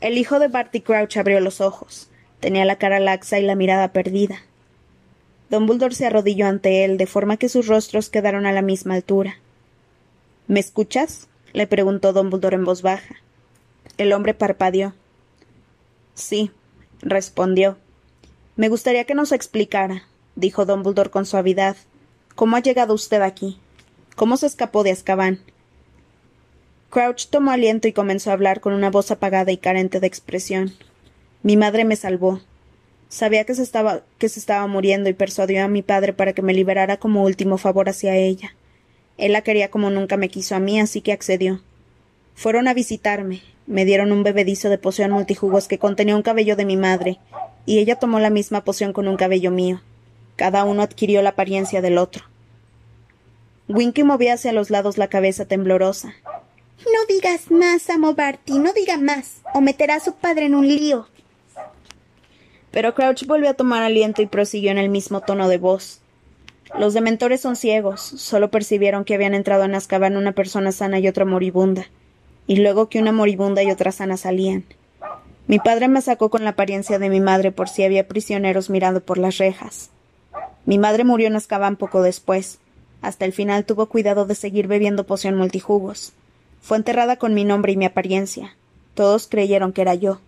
[0.00, 2.08] El hijo de Barty Crouch abrió los ojos.
[2.40, 4.42] Tenía la cara laxa y la mirada perdida.
[5.48, 9.36] Dumbledore se arrodilló ante él, de forma que sus rostros quedaron a la misma altura.
[10.48, 11.28] ¿Me escuchas?
[11.52, 13.16] le preguntó Dumbledore en voz baja.
[13.96, 14.94] El hombre parpadeó.
[16.14, 16.50] Sí,
[17.02, 17.76] respondió.
[18.54, 20.04] Me gustaría que nos explicara,
[20.36, 21.76] dijo Dumbledore con suavidad,
[22.34, 23.58] cómo ha llegado usted aquí.
[24.14, 25.40] ¿Cómo se escapó de Azkaban?
[26.90, 30.74] Crouch tomó aliento y comenzó a hablar con una voz apagada y carente de expresión.
[31.42, 32.40] Mi madre me salvó.
[33.08, 36.42] Sabía que se estaba, que se estaba muriendo y persuadió a mi padre para que
[36.42, 38.54] me liberara como último favor hacia ella.
[39.16, 41.62] Él la quería como nunca me quiso a mí, así que accedió.
[42.34, 46.64] Fueron a visitarme, me dieron un bebedizo de poción multijugos que contenía un cabello de
[46.64, 47.18] mi madre,
[47.66, 49.80] y ella tomó la misma poción con un cabello mío.
[50.36, 52.24] Cada uno adquirió la apariencia del otro.
[53.68, 56.14] Winky movía hacia los lados la cabeza temblorosa.
[56.84, 60.66] No digas más, amo Barty, no diga más, o meterá a su padre en un
[60.66, 61.06] lío.
[62.72, 66.00] Pero Crouch volvió a tomar aliento y prosiguió en el mismo tono de voz.
[66.78, 71.06] Los dementores son ciegos, solo percibieron que habían entrado en Azkaban una persona sana y
[71.06, 71.86] otra moribunda,
[72.46, 74.64] y luego que una moribunda y otra sana salían.
[75.46, 79.00] Mi padre me sacó con la apariencia de mi madre por si había prisioneros mirando
[79.00, 79.90] por las rejas.
[80.64, 82.58] Mi madre murió en Azkaban poco después.
[83.00, 86.12] Hasta el final tuvo cuidado de seguir bebiendo poción multijugos.
[86.60, 88.54] Fue enterrada con mi nombre y mi apariencia.
[88.94, 90.20] Todos creyeron que era yo.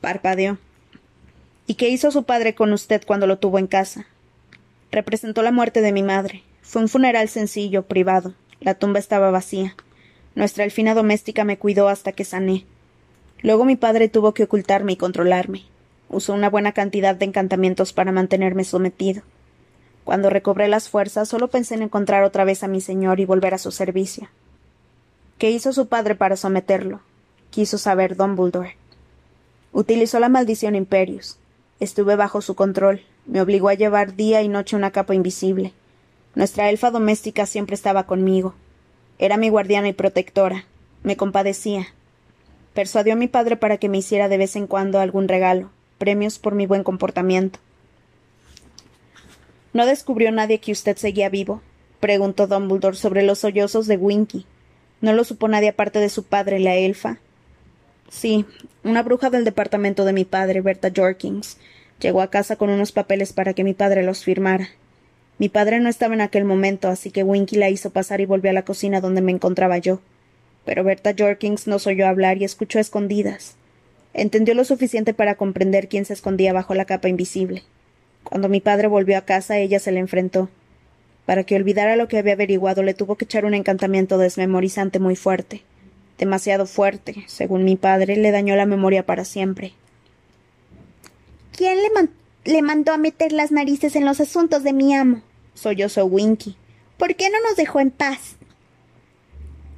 [0.00, 0.58] Parpadeó.
[1.66, 4.06] ¿Y qué hizo su padre con usted cuando lo tuvo en casa?
[4.92, 6.44] Representó la muerte de mi madre.
[6.62, 8.34] Fue un funeral sencillo, privado.
[8.60, 9.74] La tumba estaba vacía.
[10.34, 12.66] Nuestra elfina doméstica me cuidó hasta que sané.
[13.40, 15.64] Luego mi padre tuvo que ocultarme y controlarme.
[16.08, 19.22] Usó una buena cantidad de encantamientos para mantenerme sometido.
[20.04, 23.54] Cuando recobré las fuerzas, solo pensé en encontrar otra vez a mi señor y volver
[23.54, 24.28] a su servicio.
[25.38, 27.00] ¿Qué hizo su padre para someterlo?
[27.50, 28.76] Quiso saber Dumbledore.
[29.72, 31.38] Utilizó la maldición Imperius.
[31.80, 33.02] Estuve bajo su control.
[33.26, 35.72] Me obligó a llevar día y noche una capa invisible.
[36.34, 38.54] Nuestra elfa doméstica siempre estaba conmigo.
[39.18, 40.64] Era mi guardiana y protectora.
[41.02, 41.88] Me compadecía.
[42.74, 46.38] Persuadió a mi padre para que me hiciera de vez en cuando algún regalo, premios
[46.38, 47.60] por mi buen comportamiento.
[49.72, 51.62] ¿No descubrió nadie que usted seguía vivo?
[52.00, 54.46] preguntó Dumbledore sobre los sollozos de Winky.
[55.00, 57.18] ¿No lo supo nadie aparte de su padre, la elfa?
[58.08, 58.44] Sí,
[58.82, 61.58] una bruja del departamento de mi padre, Berta Jorkins.
[62.00, 64.68] Llegó a casa con unos papeles para que mi padre los firmara.
[65.38, 68.50] Mi padre no estaba en aquel momento, así que Winky la hizo pasar y volvió
[68.50, 70.00] a la cocina donde me encontraba yo.
[70.64, 73.56] Pero Berta Jorkins nos oyó hablar y escuchó a escondidas.
[74.14, 77.64] Entendió lo suficiente para comprender quién se escondía bajo la capa invisible.
[78.22, 80.48] Cuando mi padre volvió a casa, ella se le enfrentó.
[81.26, 85.16] Para que olvidara lo que había averiguado, le tuvo que echar un encantamiento desmemorizante muy
[85.16, 85.62] fuerte.
[86.16, 89.72] Demasiado fuerte, según mi padre, le dañó la memoria para siempre.
[91.56, 91.88] ¿Quién le,
[92.44, 95.22] le mandó a meter las narices en los asuntos de mi amo?
[95.54, 96.56] sollozó Winky.
[96.98, 98.36] ¿Por qué no nos dejó en paz?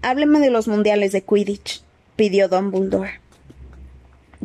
[0.02, 1.82] Hábleme de los mundiales de Quidditch,
[2.16, 3.20] pidió Dumbledore.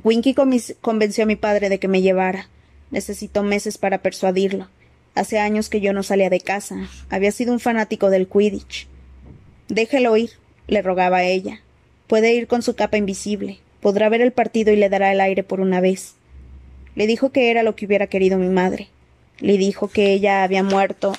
[0.04, 0.36] Winky
[0.82, 2.50] convenció a mi padre de que me llevara.
[2.92, 4.68] Necesitó meses para persuadirlo.
[5.14, 6.90] Hace años que yo no salía de casa.
[7.10, 8.88] Había sido un fanático del Quidditch.
[9.68, 10.32] Déjelo ir,
[10.68, 11.62] le rogaba ella.
[12.08, 13.60] Puede ir con su capa invisible.
[13.82, 16.16] Podrá ver el partido y le dará el aire por una vez.
[16.96, 18.90] Le dijo que era lo que hubiera querido mi madre.
[19.40, 21.14] Le dijo que ella había muerto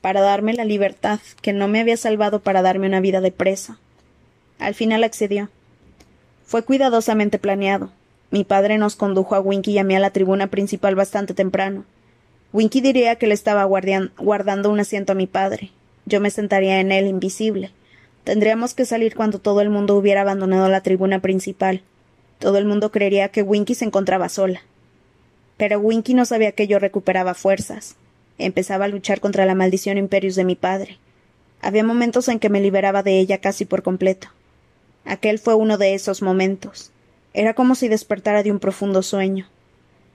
[0.00, 3.78] para darme la libertad, que no me había salvado para darme una vida de presa.
[4.58, 5.48] Al final accedió.
[6.44, 7.90] Fue cuidadosamente planeado.
[8.30, 11.84] Mi padre nos condujo a Winky y a mí a la tribuna principal bastante temprano.
[12.52, 15.70] Winky diría que le estaba guardando un asiento a mi padre.
[16.06, 17.70] Yo me sentaría en él invisible.
[18.24, 21.82] Tendríamos que salir cuando todo el mundo hubiera abandonado la tribuna principal.
[22.38, 24.62] Todo el mundo creería que Winky se encontraba sola.
[25.56, 27.96] Pero Winky no sabía que yo recuperaba fuerzas.
[28.38, 30.98] Empezaba a luchar contra la maldición imperius de mi padre.
[31.60, 34.28] Había momentos en que me liberaba de ella casi por completo.
[35.04, 36.90] Aquel fue uno de esos momentos.
[37.32, 39.48] Era como si despertara de un profundo sueño.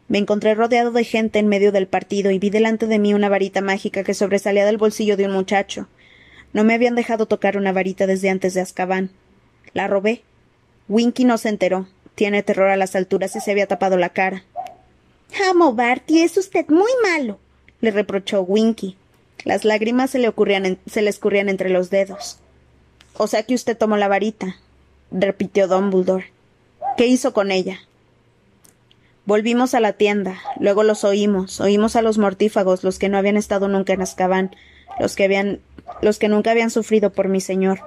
[0.07, 3.29] Me encontré rodeado de gente en medio del partido y vi delante de mí una
[3.29, 5.87] varita mágica que sobresalía del bolsillo de un muchacho.
[6.51, 9.11] No me habían dejado tocar una varita desde antes de Azkaban.
[9.73, 10.23] La robé.
[10.87, 11.87] Winky no se enteró.
[12.15, 14.43] Tiene terror a las alturas y se había tapado la cara.
[15.49, 17.39] Amo, Barty, es usted muy malo,
[17.81, 18.97] le reprochó Winky.
[19.45, 22.39] Las lágrimas se le, ocurrían se le escurrían entre los dedos.
[23.15, 24.57] O sea que usted tomó la varita,
[25.11, 26.31] repitió Dumbledore.
[26.97, 27.79] ¿Qué hizo con ella?
[29.25, 33.37] Volvimos a la tienda, luego los oímos, oímos a los mortífagos, los que no habían
[33.37, 34.55] estado nunca en Azkaban,
[34.99, 35.59] los que habían,
[36.01, 37.81] los que nunca habían sufrido por mi señor,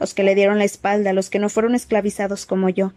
[0.00, 2.92] los que le dieron la espalda, los que no fueron esclavizados como yo,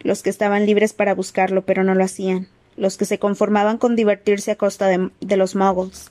[0.00, 3.96] los que estaban libres para buscarlo pero no lo hacían, los que se conformaban con
[3.96, 6.10] divertirse a costa de, los muggles.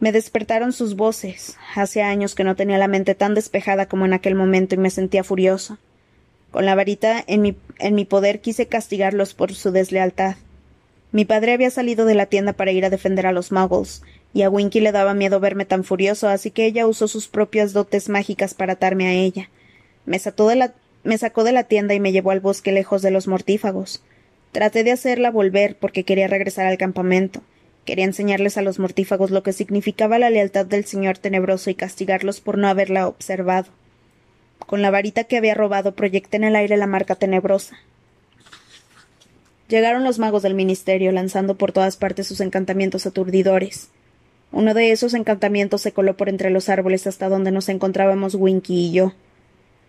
[0.00, 1.56] Me despertaron sus voces.
[1.74, 4.90] Hace años que no tenía la mente tan despejada como en aquel momento y me
[4.90, 5.78] sentía furioso.
[6.50, 10.36] Con la varita en mi, en mi poder quise castigarlos por su deslealtad.
[11.10, 14.42] Mi padre había salido de la tienda para ir a defender a los muggles, y
[14.42, 18.08] a Winky le daba miedo verme tan furioso, así que ella usó sus propias dotes
[18.08, 19.48] mágicas para atarme a ella.
[20.06, 23.12] Me, de la, me sacó de la tienda y me llevó al bosque lejos de
[23.12, 24.02] los mortífagos.
[24.54, 27.42] Traté de hacerla volver porque quería regresar al campamento.
[27.84, 32.40] Quería enseñarles a los mortífagos lo que significaba la lealtad del señor tenebroso y castigarlos
[32.40, 33.66] por no haberla observado.
[34.60, 37.78] Con la varita que había robado proyecté en el aire la marca tenebrosa.
[39.66, 43.88] Llegaron los magos del ministerio, lanzando por todas partes sus encantamientos aturdidores.
[44.52, 48.86] Uno de esos encantamientos se coló por entre los árboles hasta donde nos encontrábamos Winky
[48.86, 49.14] y yo.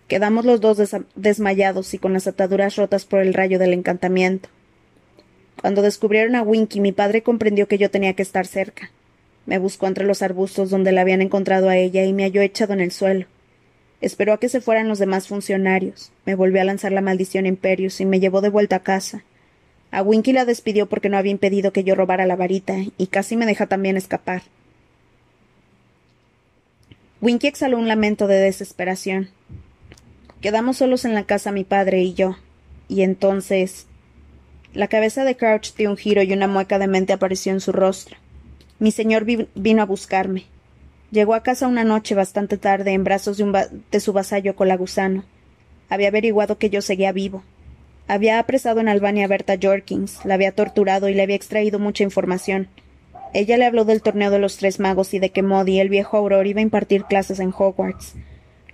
[0.08, 0.80] Quedamos los dos
[1.14, 4.50] desmayados y con las ataduras rotas por el rayo del encantamiento.
[5.62, 8.92] Cuando descubrieron a Winky, mi padre comprendió que yo tenía que estar cerca.
[9.46, 12.74] Me buscó entre los arbustos donde la habían encontrado a ella y me halló echado
[12.74, 13.26] en el suelo.
[14.02, 16.12] Esperó a que se fueran los demás funcionarios.
[16.26, 19.24] Me volvió a lanzar la maldición Imperius y me llevó de vuelta a casa.
[19.92, 23.36] A Winky la despidió porque no había impedido que yo robara la varita y casi
[23.38, 24.44] me deja también escapar.
[27.22, 29.30] Winky exhaló un lamento de desesperación.
[30.42, 32.38] Quedamos solos en la casa mi padre y yo.
[32.88, 33.88] Y entonces.
[34.76, 37.72] La cabeza de Crouch dio un giro y una mueca de mente apareció en su
[37.72, 38.18] rostro.
[38.78, 40.48] Mi señor vino a buscarme.
[41.12, 45.24] Llegó a casa una noche bastante tarde en brazos de, su vasallo colagusano.
[45.88, 47.42] Había averiguado que yo seguía vivo.
[48.10, 52.04] Había apresado en Albania a Berta Jorkins, la había torturado y le había extraído mucha
[52.04, 52.68] información.
[53.34, 56.18] Ella le habló del torneo de los tres magos y de que Modi, el viejo
[56.18, 58.14] Auror, iba a impartir clases en Hogwarts.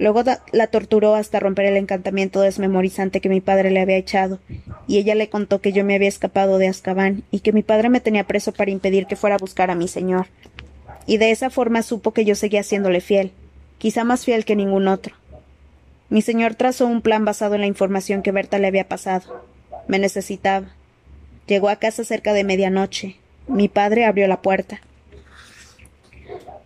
[0.02, 4.40] Luego la torturó hasta romper el encantamiento desmemorizante que mi padre le había echado,
[4.88, 7.88] y ella le contó que yo me había escapado de Azkaban y que mi padre
[7.88, 10.28] me tenía preso para impedir que fuera a buscar a mi señor
[11.06, 13.32] y de esa forma supo que yo seguía siéndole fiel,
[13.78, 15.16] quizá más fiel que ningún otro.
[16.10, 19.46] Mi señor trazó un plan basado en la información que Berta le había pasado.
[19.88, 20.68] Me necesitaba.
[21.48, 23.16] Llegó a casa cerca de medianoche.
[23.48, 24.82] Mi padre abrió la puerta.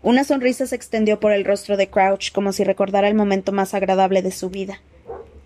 [0.05, 3.73] Una sonrisa se extendió por el rostro de Crouch como si recordara el momento más
[3.73, 4.79] agradable de su vida.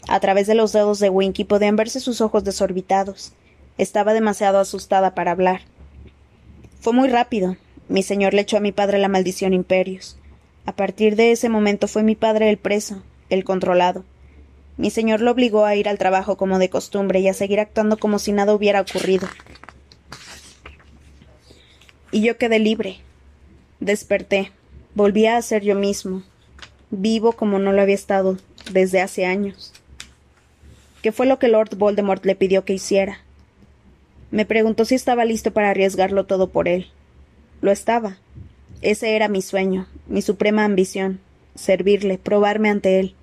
[0.10, 3.32] A través de los dedos de Winky podían verse sus ojos desorbitados.
[3.78, 5.62] Estaba demasiado asustada para hablar.
[6.82, 7.56] Fue muy rápido.
[7.88, 10.17] Mi señor le echó a mi padre la maldición Imperios.
[10.65, 14.04] A partir de ese momento fue mi padre el preso, el controlado.
[14.76, 17.95] Mi señor lo obligó a ir al trabajo como de costumbre y a seguir actuando
[17.95, 19.30] como si nada hubiera ocurrido.
[22.12, 23.00] Y yo quedé libre.
[23.79, 24.51] Desperté.
[24.93, 26.23] Volví a ser yo mismo.
[26.91, 28.37] Vivo como no lo había estado
[28.71, 29.71] desde hace años.
[31.01, 33.19] ¿Qué fue lo que Lord Voldemort le pidió que hiciera?
[34.31, 36.87] Me preguntó si estaba listo para arriesgarlo todo por él.
[37.61, 38.17] Lo estaba.
[38.81, 41.21] Ese era mi sueño, mi suprema ambición,
[41.55, 43.15] servirle, probarme ante él.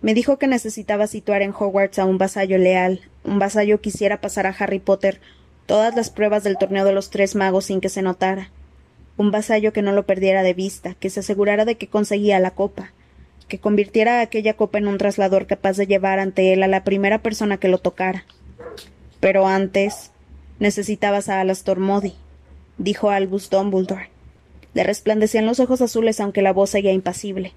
[0.00, 4.20] Me dijo que necesitaba situar en Hogwarts a un vasallo leal, un vasallo que hiciera
[4.20, 5.20] pasar a Harry Potter
[5.66, 8.50] todas las pruebas del torneo de los tres magos sin que se notara,
[9.16, 12.50] un vasallo que no lo perdiera de vista, que se asegurara de que conseguía la
[12.52, 12.92] copa,
[13.48, 17.18] que convirtiera aquella copa en un traslador capaz de llevar ante él a la primera
[17.18, 18.24] persona que lo tocara.
[19.20, 20.10] Pero antes
[20.58, 22.14] necesitabas a Alastor Modi,
[22.78, 24.10] dijo Albus Dumbledore.
[24.74, 27.52] Le resplandecían los ojos azules aunque la voz seguía impasible.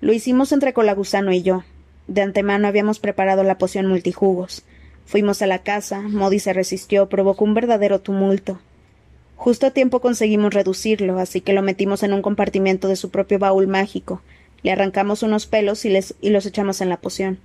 [0.00, 1.64] Lo hicimos entre Colagusano y yo.
[2.06, 4.64] De antemano habíamos preparado la poción multijugos.
[5.06, 8.60] Fuimos a la casa, Modi se resistió, provocó un verdadero tumulto.
[9.40, 13.38] Justo a tiempo conseguimos reducirlo, así que lo metimos en un compartimiento de su propio
[13.38, 14.20] baúl mágico,
[14.62, 17.38] le arrancamos unos pelos y, les, y los echamos en la poción.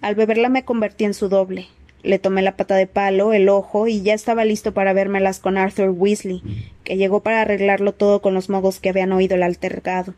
[0.00, 1.68] Al beberla me convertí en su doble.
[2.02, 5.56] Le tomé la pata de palo, el ojo, y ya estaba listo para vérmelas con
[5.56, 6.42] Arthur Weasley,
[6.82, 10.14] que llegó para arreglarlo todo con los mogos que habían oído el altercado.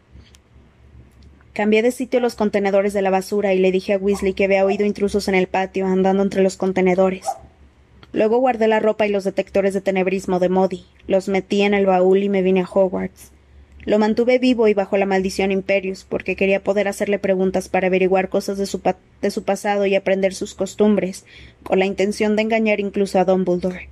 [1.53, 4.65] Cambié de sitio los contenedores de la basura y le dije a Weasley que había
[4.65, 7.27] oído intrusos en el patio, andando entre los contenedores.
[8.17, 11.85] Luego guardé la ropa y los detectores de tenebrismo de Modi, los metí en el
[11.85, 13.31] baúl y me vine a Hogwarts.
[13.85, 18.31] Lo mantuve vivo y bajo la maldición Imperius, porque quería poder hacerle preguntas para averiguar
[18.31, 18.81] cosas de su,
[19.21, 21.27] de su pasado y aprender sus costumbres,
[21.63, 23.91] con la intención de engañar incluso a Dumbledore.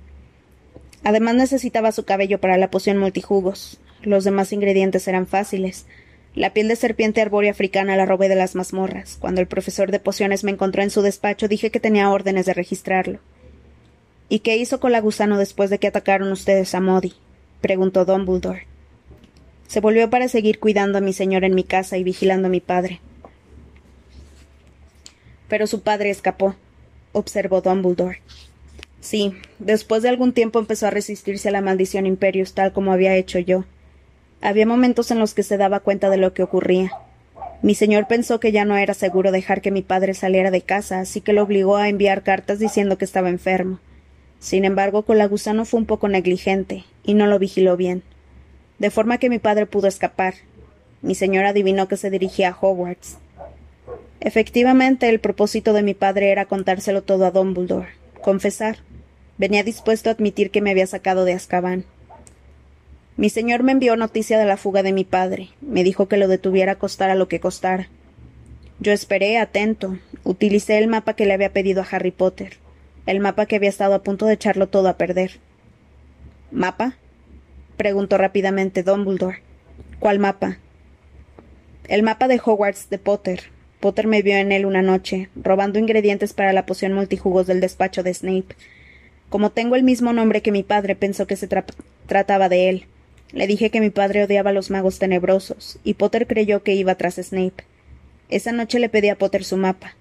[1.03, 3.79] Además necesitaba su cabello para la poción multijugos.
[4.01, 5.85] Los demás ingredientes eran fáciles.
[6.33, 9.17] La piel de serpiente arbórea africana la robé de las mazmorras.
[9.19, 12.55] Cuando el profesor de pociones me encontró en su despacho, dije que tenía órdenes de
[12.55, 13.19] registrarlo.
[14.27, 17.13] ¿Y qué hizo con la gusano después de que atacaron ustedes a Modi?
[17.61, 18.67] preguntó Dumbledore.
[19.67, 22.59] Se volvió para seguir cuidando a mi señor en mi casa y vigilando a mi
[22.59, 23.01] padre.
[25.47, 26.55] Pero su padre escapó,
[27.11, 28.21] observó Dumbledore.
[28.99, 33.15] Sí, después de algún tiempo empezó a resistirse a la maldición Imperius tal como había
[33.15, 33.65] hecho yo.
[34.41, 36.91] Había momentos en los que se daba cuenta de lo que ocurría.
[37.61, 40.99] Mi señor pensó que ya no era seguro dejar que mi padre saliera de casa,
[40.99, 43.79] así que lo obligó a enviar cartas diciendo que estaba enfermo.
[44.45, 48.03] Sin embargo, con la gusano fue un poco negligente, y no lo vigiló bien
[48.79, 50.35] de forma que mi padre pudo escapar.
[51.01, 53.17] Mi señor adivinó que se dirigía a Hogwarts.
[54.19, 57.89] Efectivamente, el propósito de mi padre era contárselo todo a Dumbledore,
[58.21, 58.77] confesar.
[59.37, 61.85] Venía dispuesto a admitir que me había sacado de Azkaban.
[63.17, 65.49] Mi señor me envió noticia de la fuga de mi padre.
[65.61, 67.87] Me dijo que lo detuviera costara lo que costara.
[68.79, 69.97] Yo esperé, atento.
[70.23, 72.57] Utilicé el mapa que le había pedido a Harry Potter.
[73.05, 75.39] El mapa que había estado a punto de echarlo todo a perder.
[76.51, 76.97] ¿Mapa?
[77.77, 79.41] preguntó rápidamente Dumbledore.
[79.99, 80.57] ¿Cuál mapa?
[81.87, 83.51] El mapa de Hogwarts de Potter.
[83.79, 88.01] Potter me vio en él una noche, robando ingredientes para la poción multijugos del despacho
[88.01, 88.55] de Snape.
[89.29, 91.47] Como tengo el mismo nombre que mi padre, pensó que se
[92.07, 92.85] trataba de él.
[93.31, 96.95] Le dije que mi padre odiaba a los magos tenebrosos, y Potter creyó que iba
[96.95, 97.65] tras Snape.
[98.29, 99.95] Esa noche le pedí a Potter su mapa.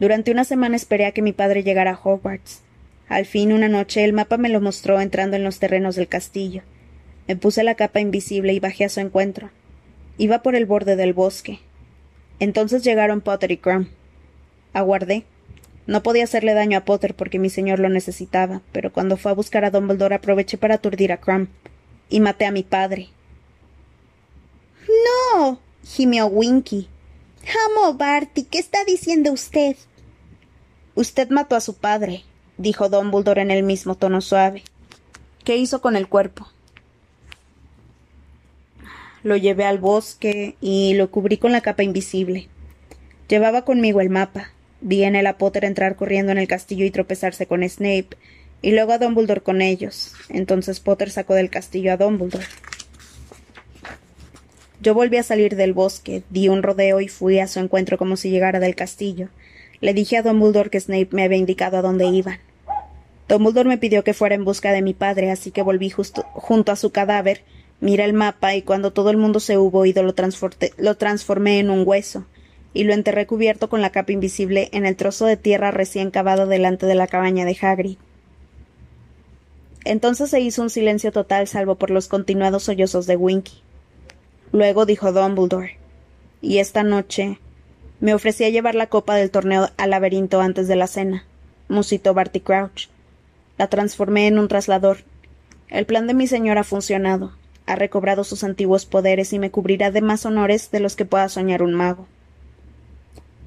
[0.00, 2.62] Durante una semana esperé a que mi padre llegara a Hogwarts.
[3.08, 6.62] Al fin, una noche, el mapa me lo mostró entrando en los terrenos del castillo.
[7.28, 9.50] Me puse la capa invisible y bajé a su encuentro.
[10.16, 11.60] Iba por el borde del bosque.
[12.38, 13.88] Entonces llegaron Potter y Crumb.
[14.72, 15.24] Aguardé.
[15.86, 19.34] No podía hacerle daño a Potter porque mi señor lo necesitaba, pero cuando fue a
[19.34, 21.48] buscar a Dumbledore aproveché para aturdir a Crumb.
[22.08, 23.08] Y maté a mi padre.
[25.36, 25.60] ¡No!
[25.84, 26.88] gimió Winky.
[27.66, 29.76] Amo, Barty, ¿qué está diciendo usted?
[31.00, 32.24] Usted mató a su padre,
[32.58, 34.62] dijo Dumbledore en el mismo tono suave.
[35.44, 36.46] ¿Qué hizo con el cuerpo?
[39.22, 42.48] Lo llevé al bosque y lo cubrí con la capa invisible.
[43.28, 44.50] Llevaba conmigo el mapa.
[44.82, 48.10] Vi en él a Potter entrar corriendo en el castillo y tropezarse con Snape,
[48.60, 50.12] y luego a Dumbledore con ellos.
[50.28, 52.44] Entonces Potter sacó del castillo a Dumbledore.
[54.82, 58.18] Yo volví a salir del bosque, di un rodeo y fui a su encuentro como
[58.18, 59.30] si llegara del castillo.
[59.80, 62.38] Le dije a Dumbledore que Snape me había indicado a dónde iban.
[63.28, 66.72] Dumbledore me pidió que fuera en busca de mi padre, así que volví justo junto
[66.72, 67.42] a su cadáver,
[67.80, 70.14] miré el mapa y cuando todo el mundo se hubo ido lo,
[70.78, 72.26] lo transformé en un hueso,
[72.74, 76.46] y lo enterré cubierto con la capa invisible en el trozo de tierra recién cavado
[76.46, 77.98] delante de la cabaña de Hagrid.
[79.84, 83.62] Entonces se hizo un silencio total salvo por los continuados sollozos de Winky.
[84.52, 85.78] Luego dijo Dumbledore.
[86.42, 87.38] Y esta noche
[88.00, 91.24] me ofrecí a llevar la copa del torneo al laberinto antes de la cena,
[91.68, 92.88] musitó Barty Crouch.
[93.58, 94.98] La transformé en un traslador.
[95.68, 97.32] El plan de mi señor ha funcionado.
[97.66, 101.28] Ha recobrado sus antiguos poderes y me cubrirá de más honores de los que pueda
[101.28, 102.06] soñar un mago.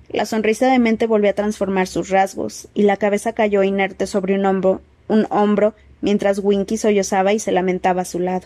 [0.10, 4.36] La sonrisa de mente volvió a transformar sus rasgos, y la cabeza cayó inerte sobre
[4.36, 8.46] un hombro, un hombro mientras Winky sollozaba y se lamentaba a su lado.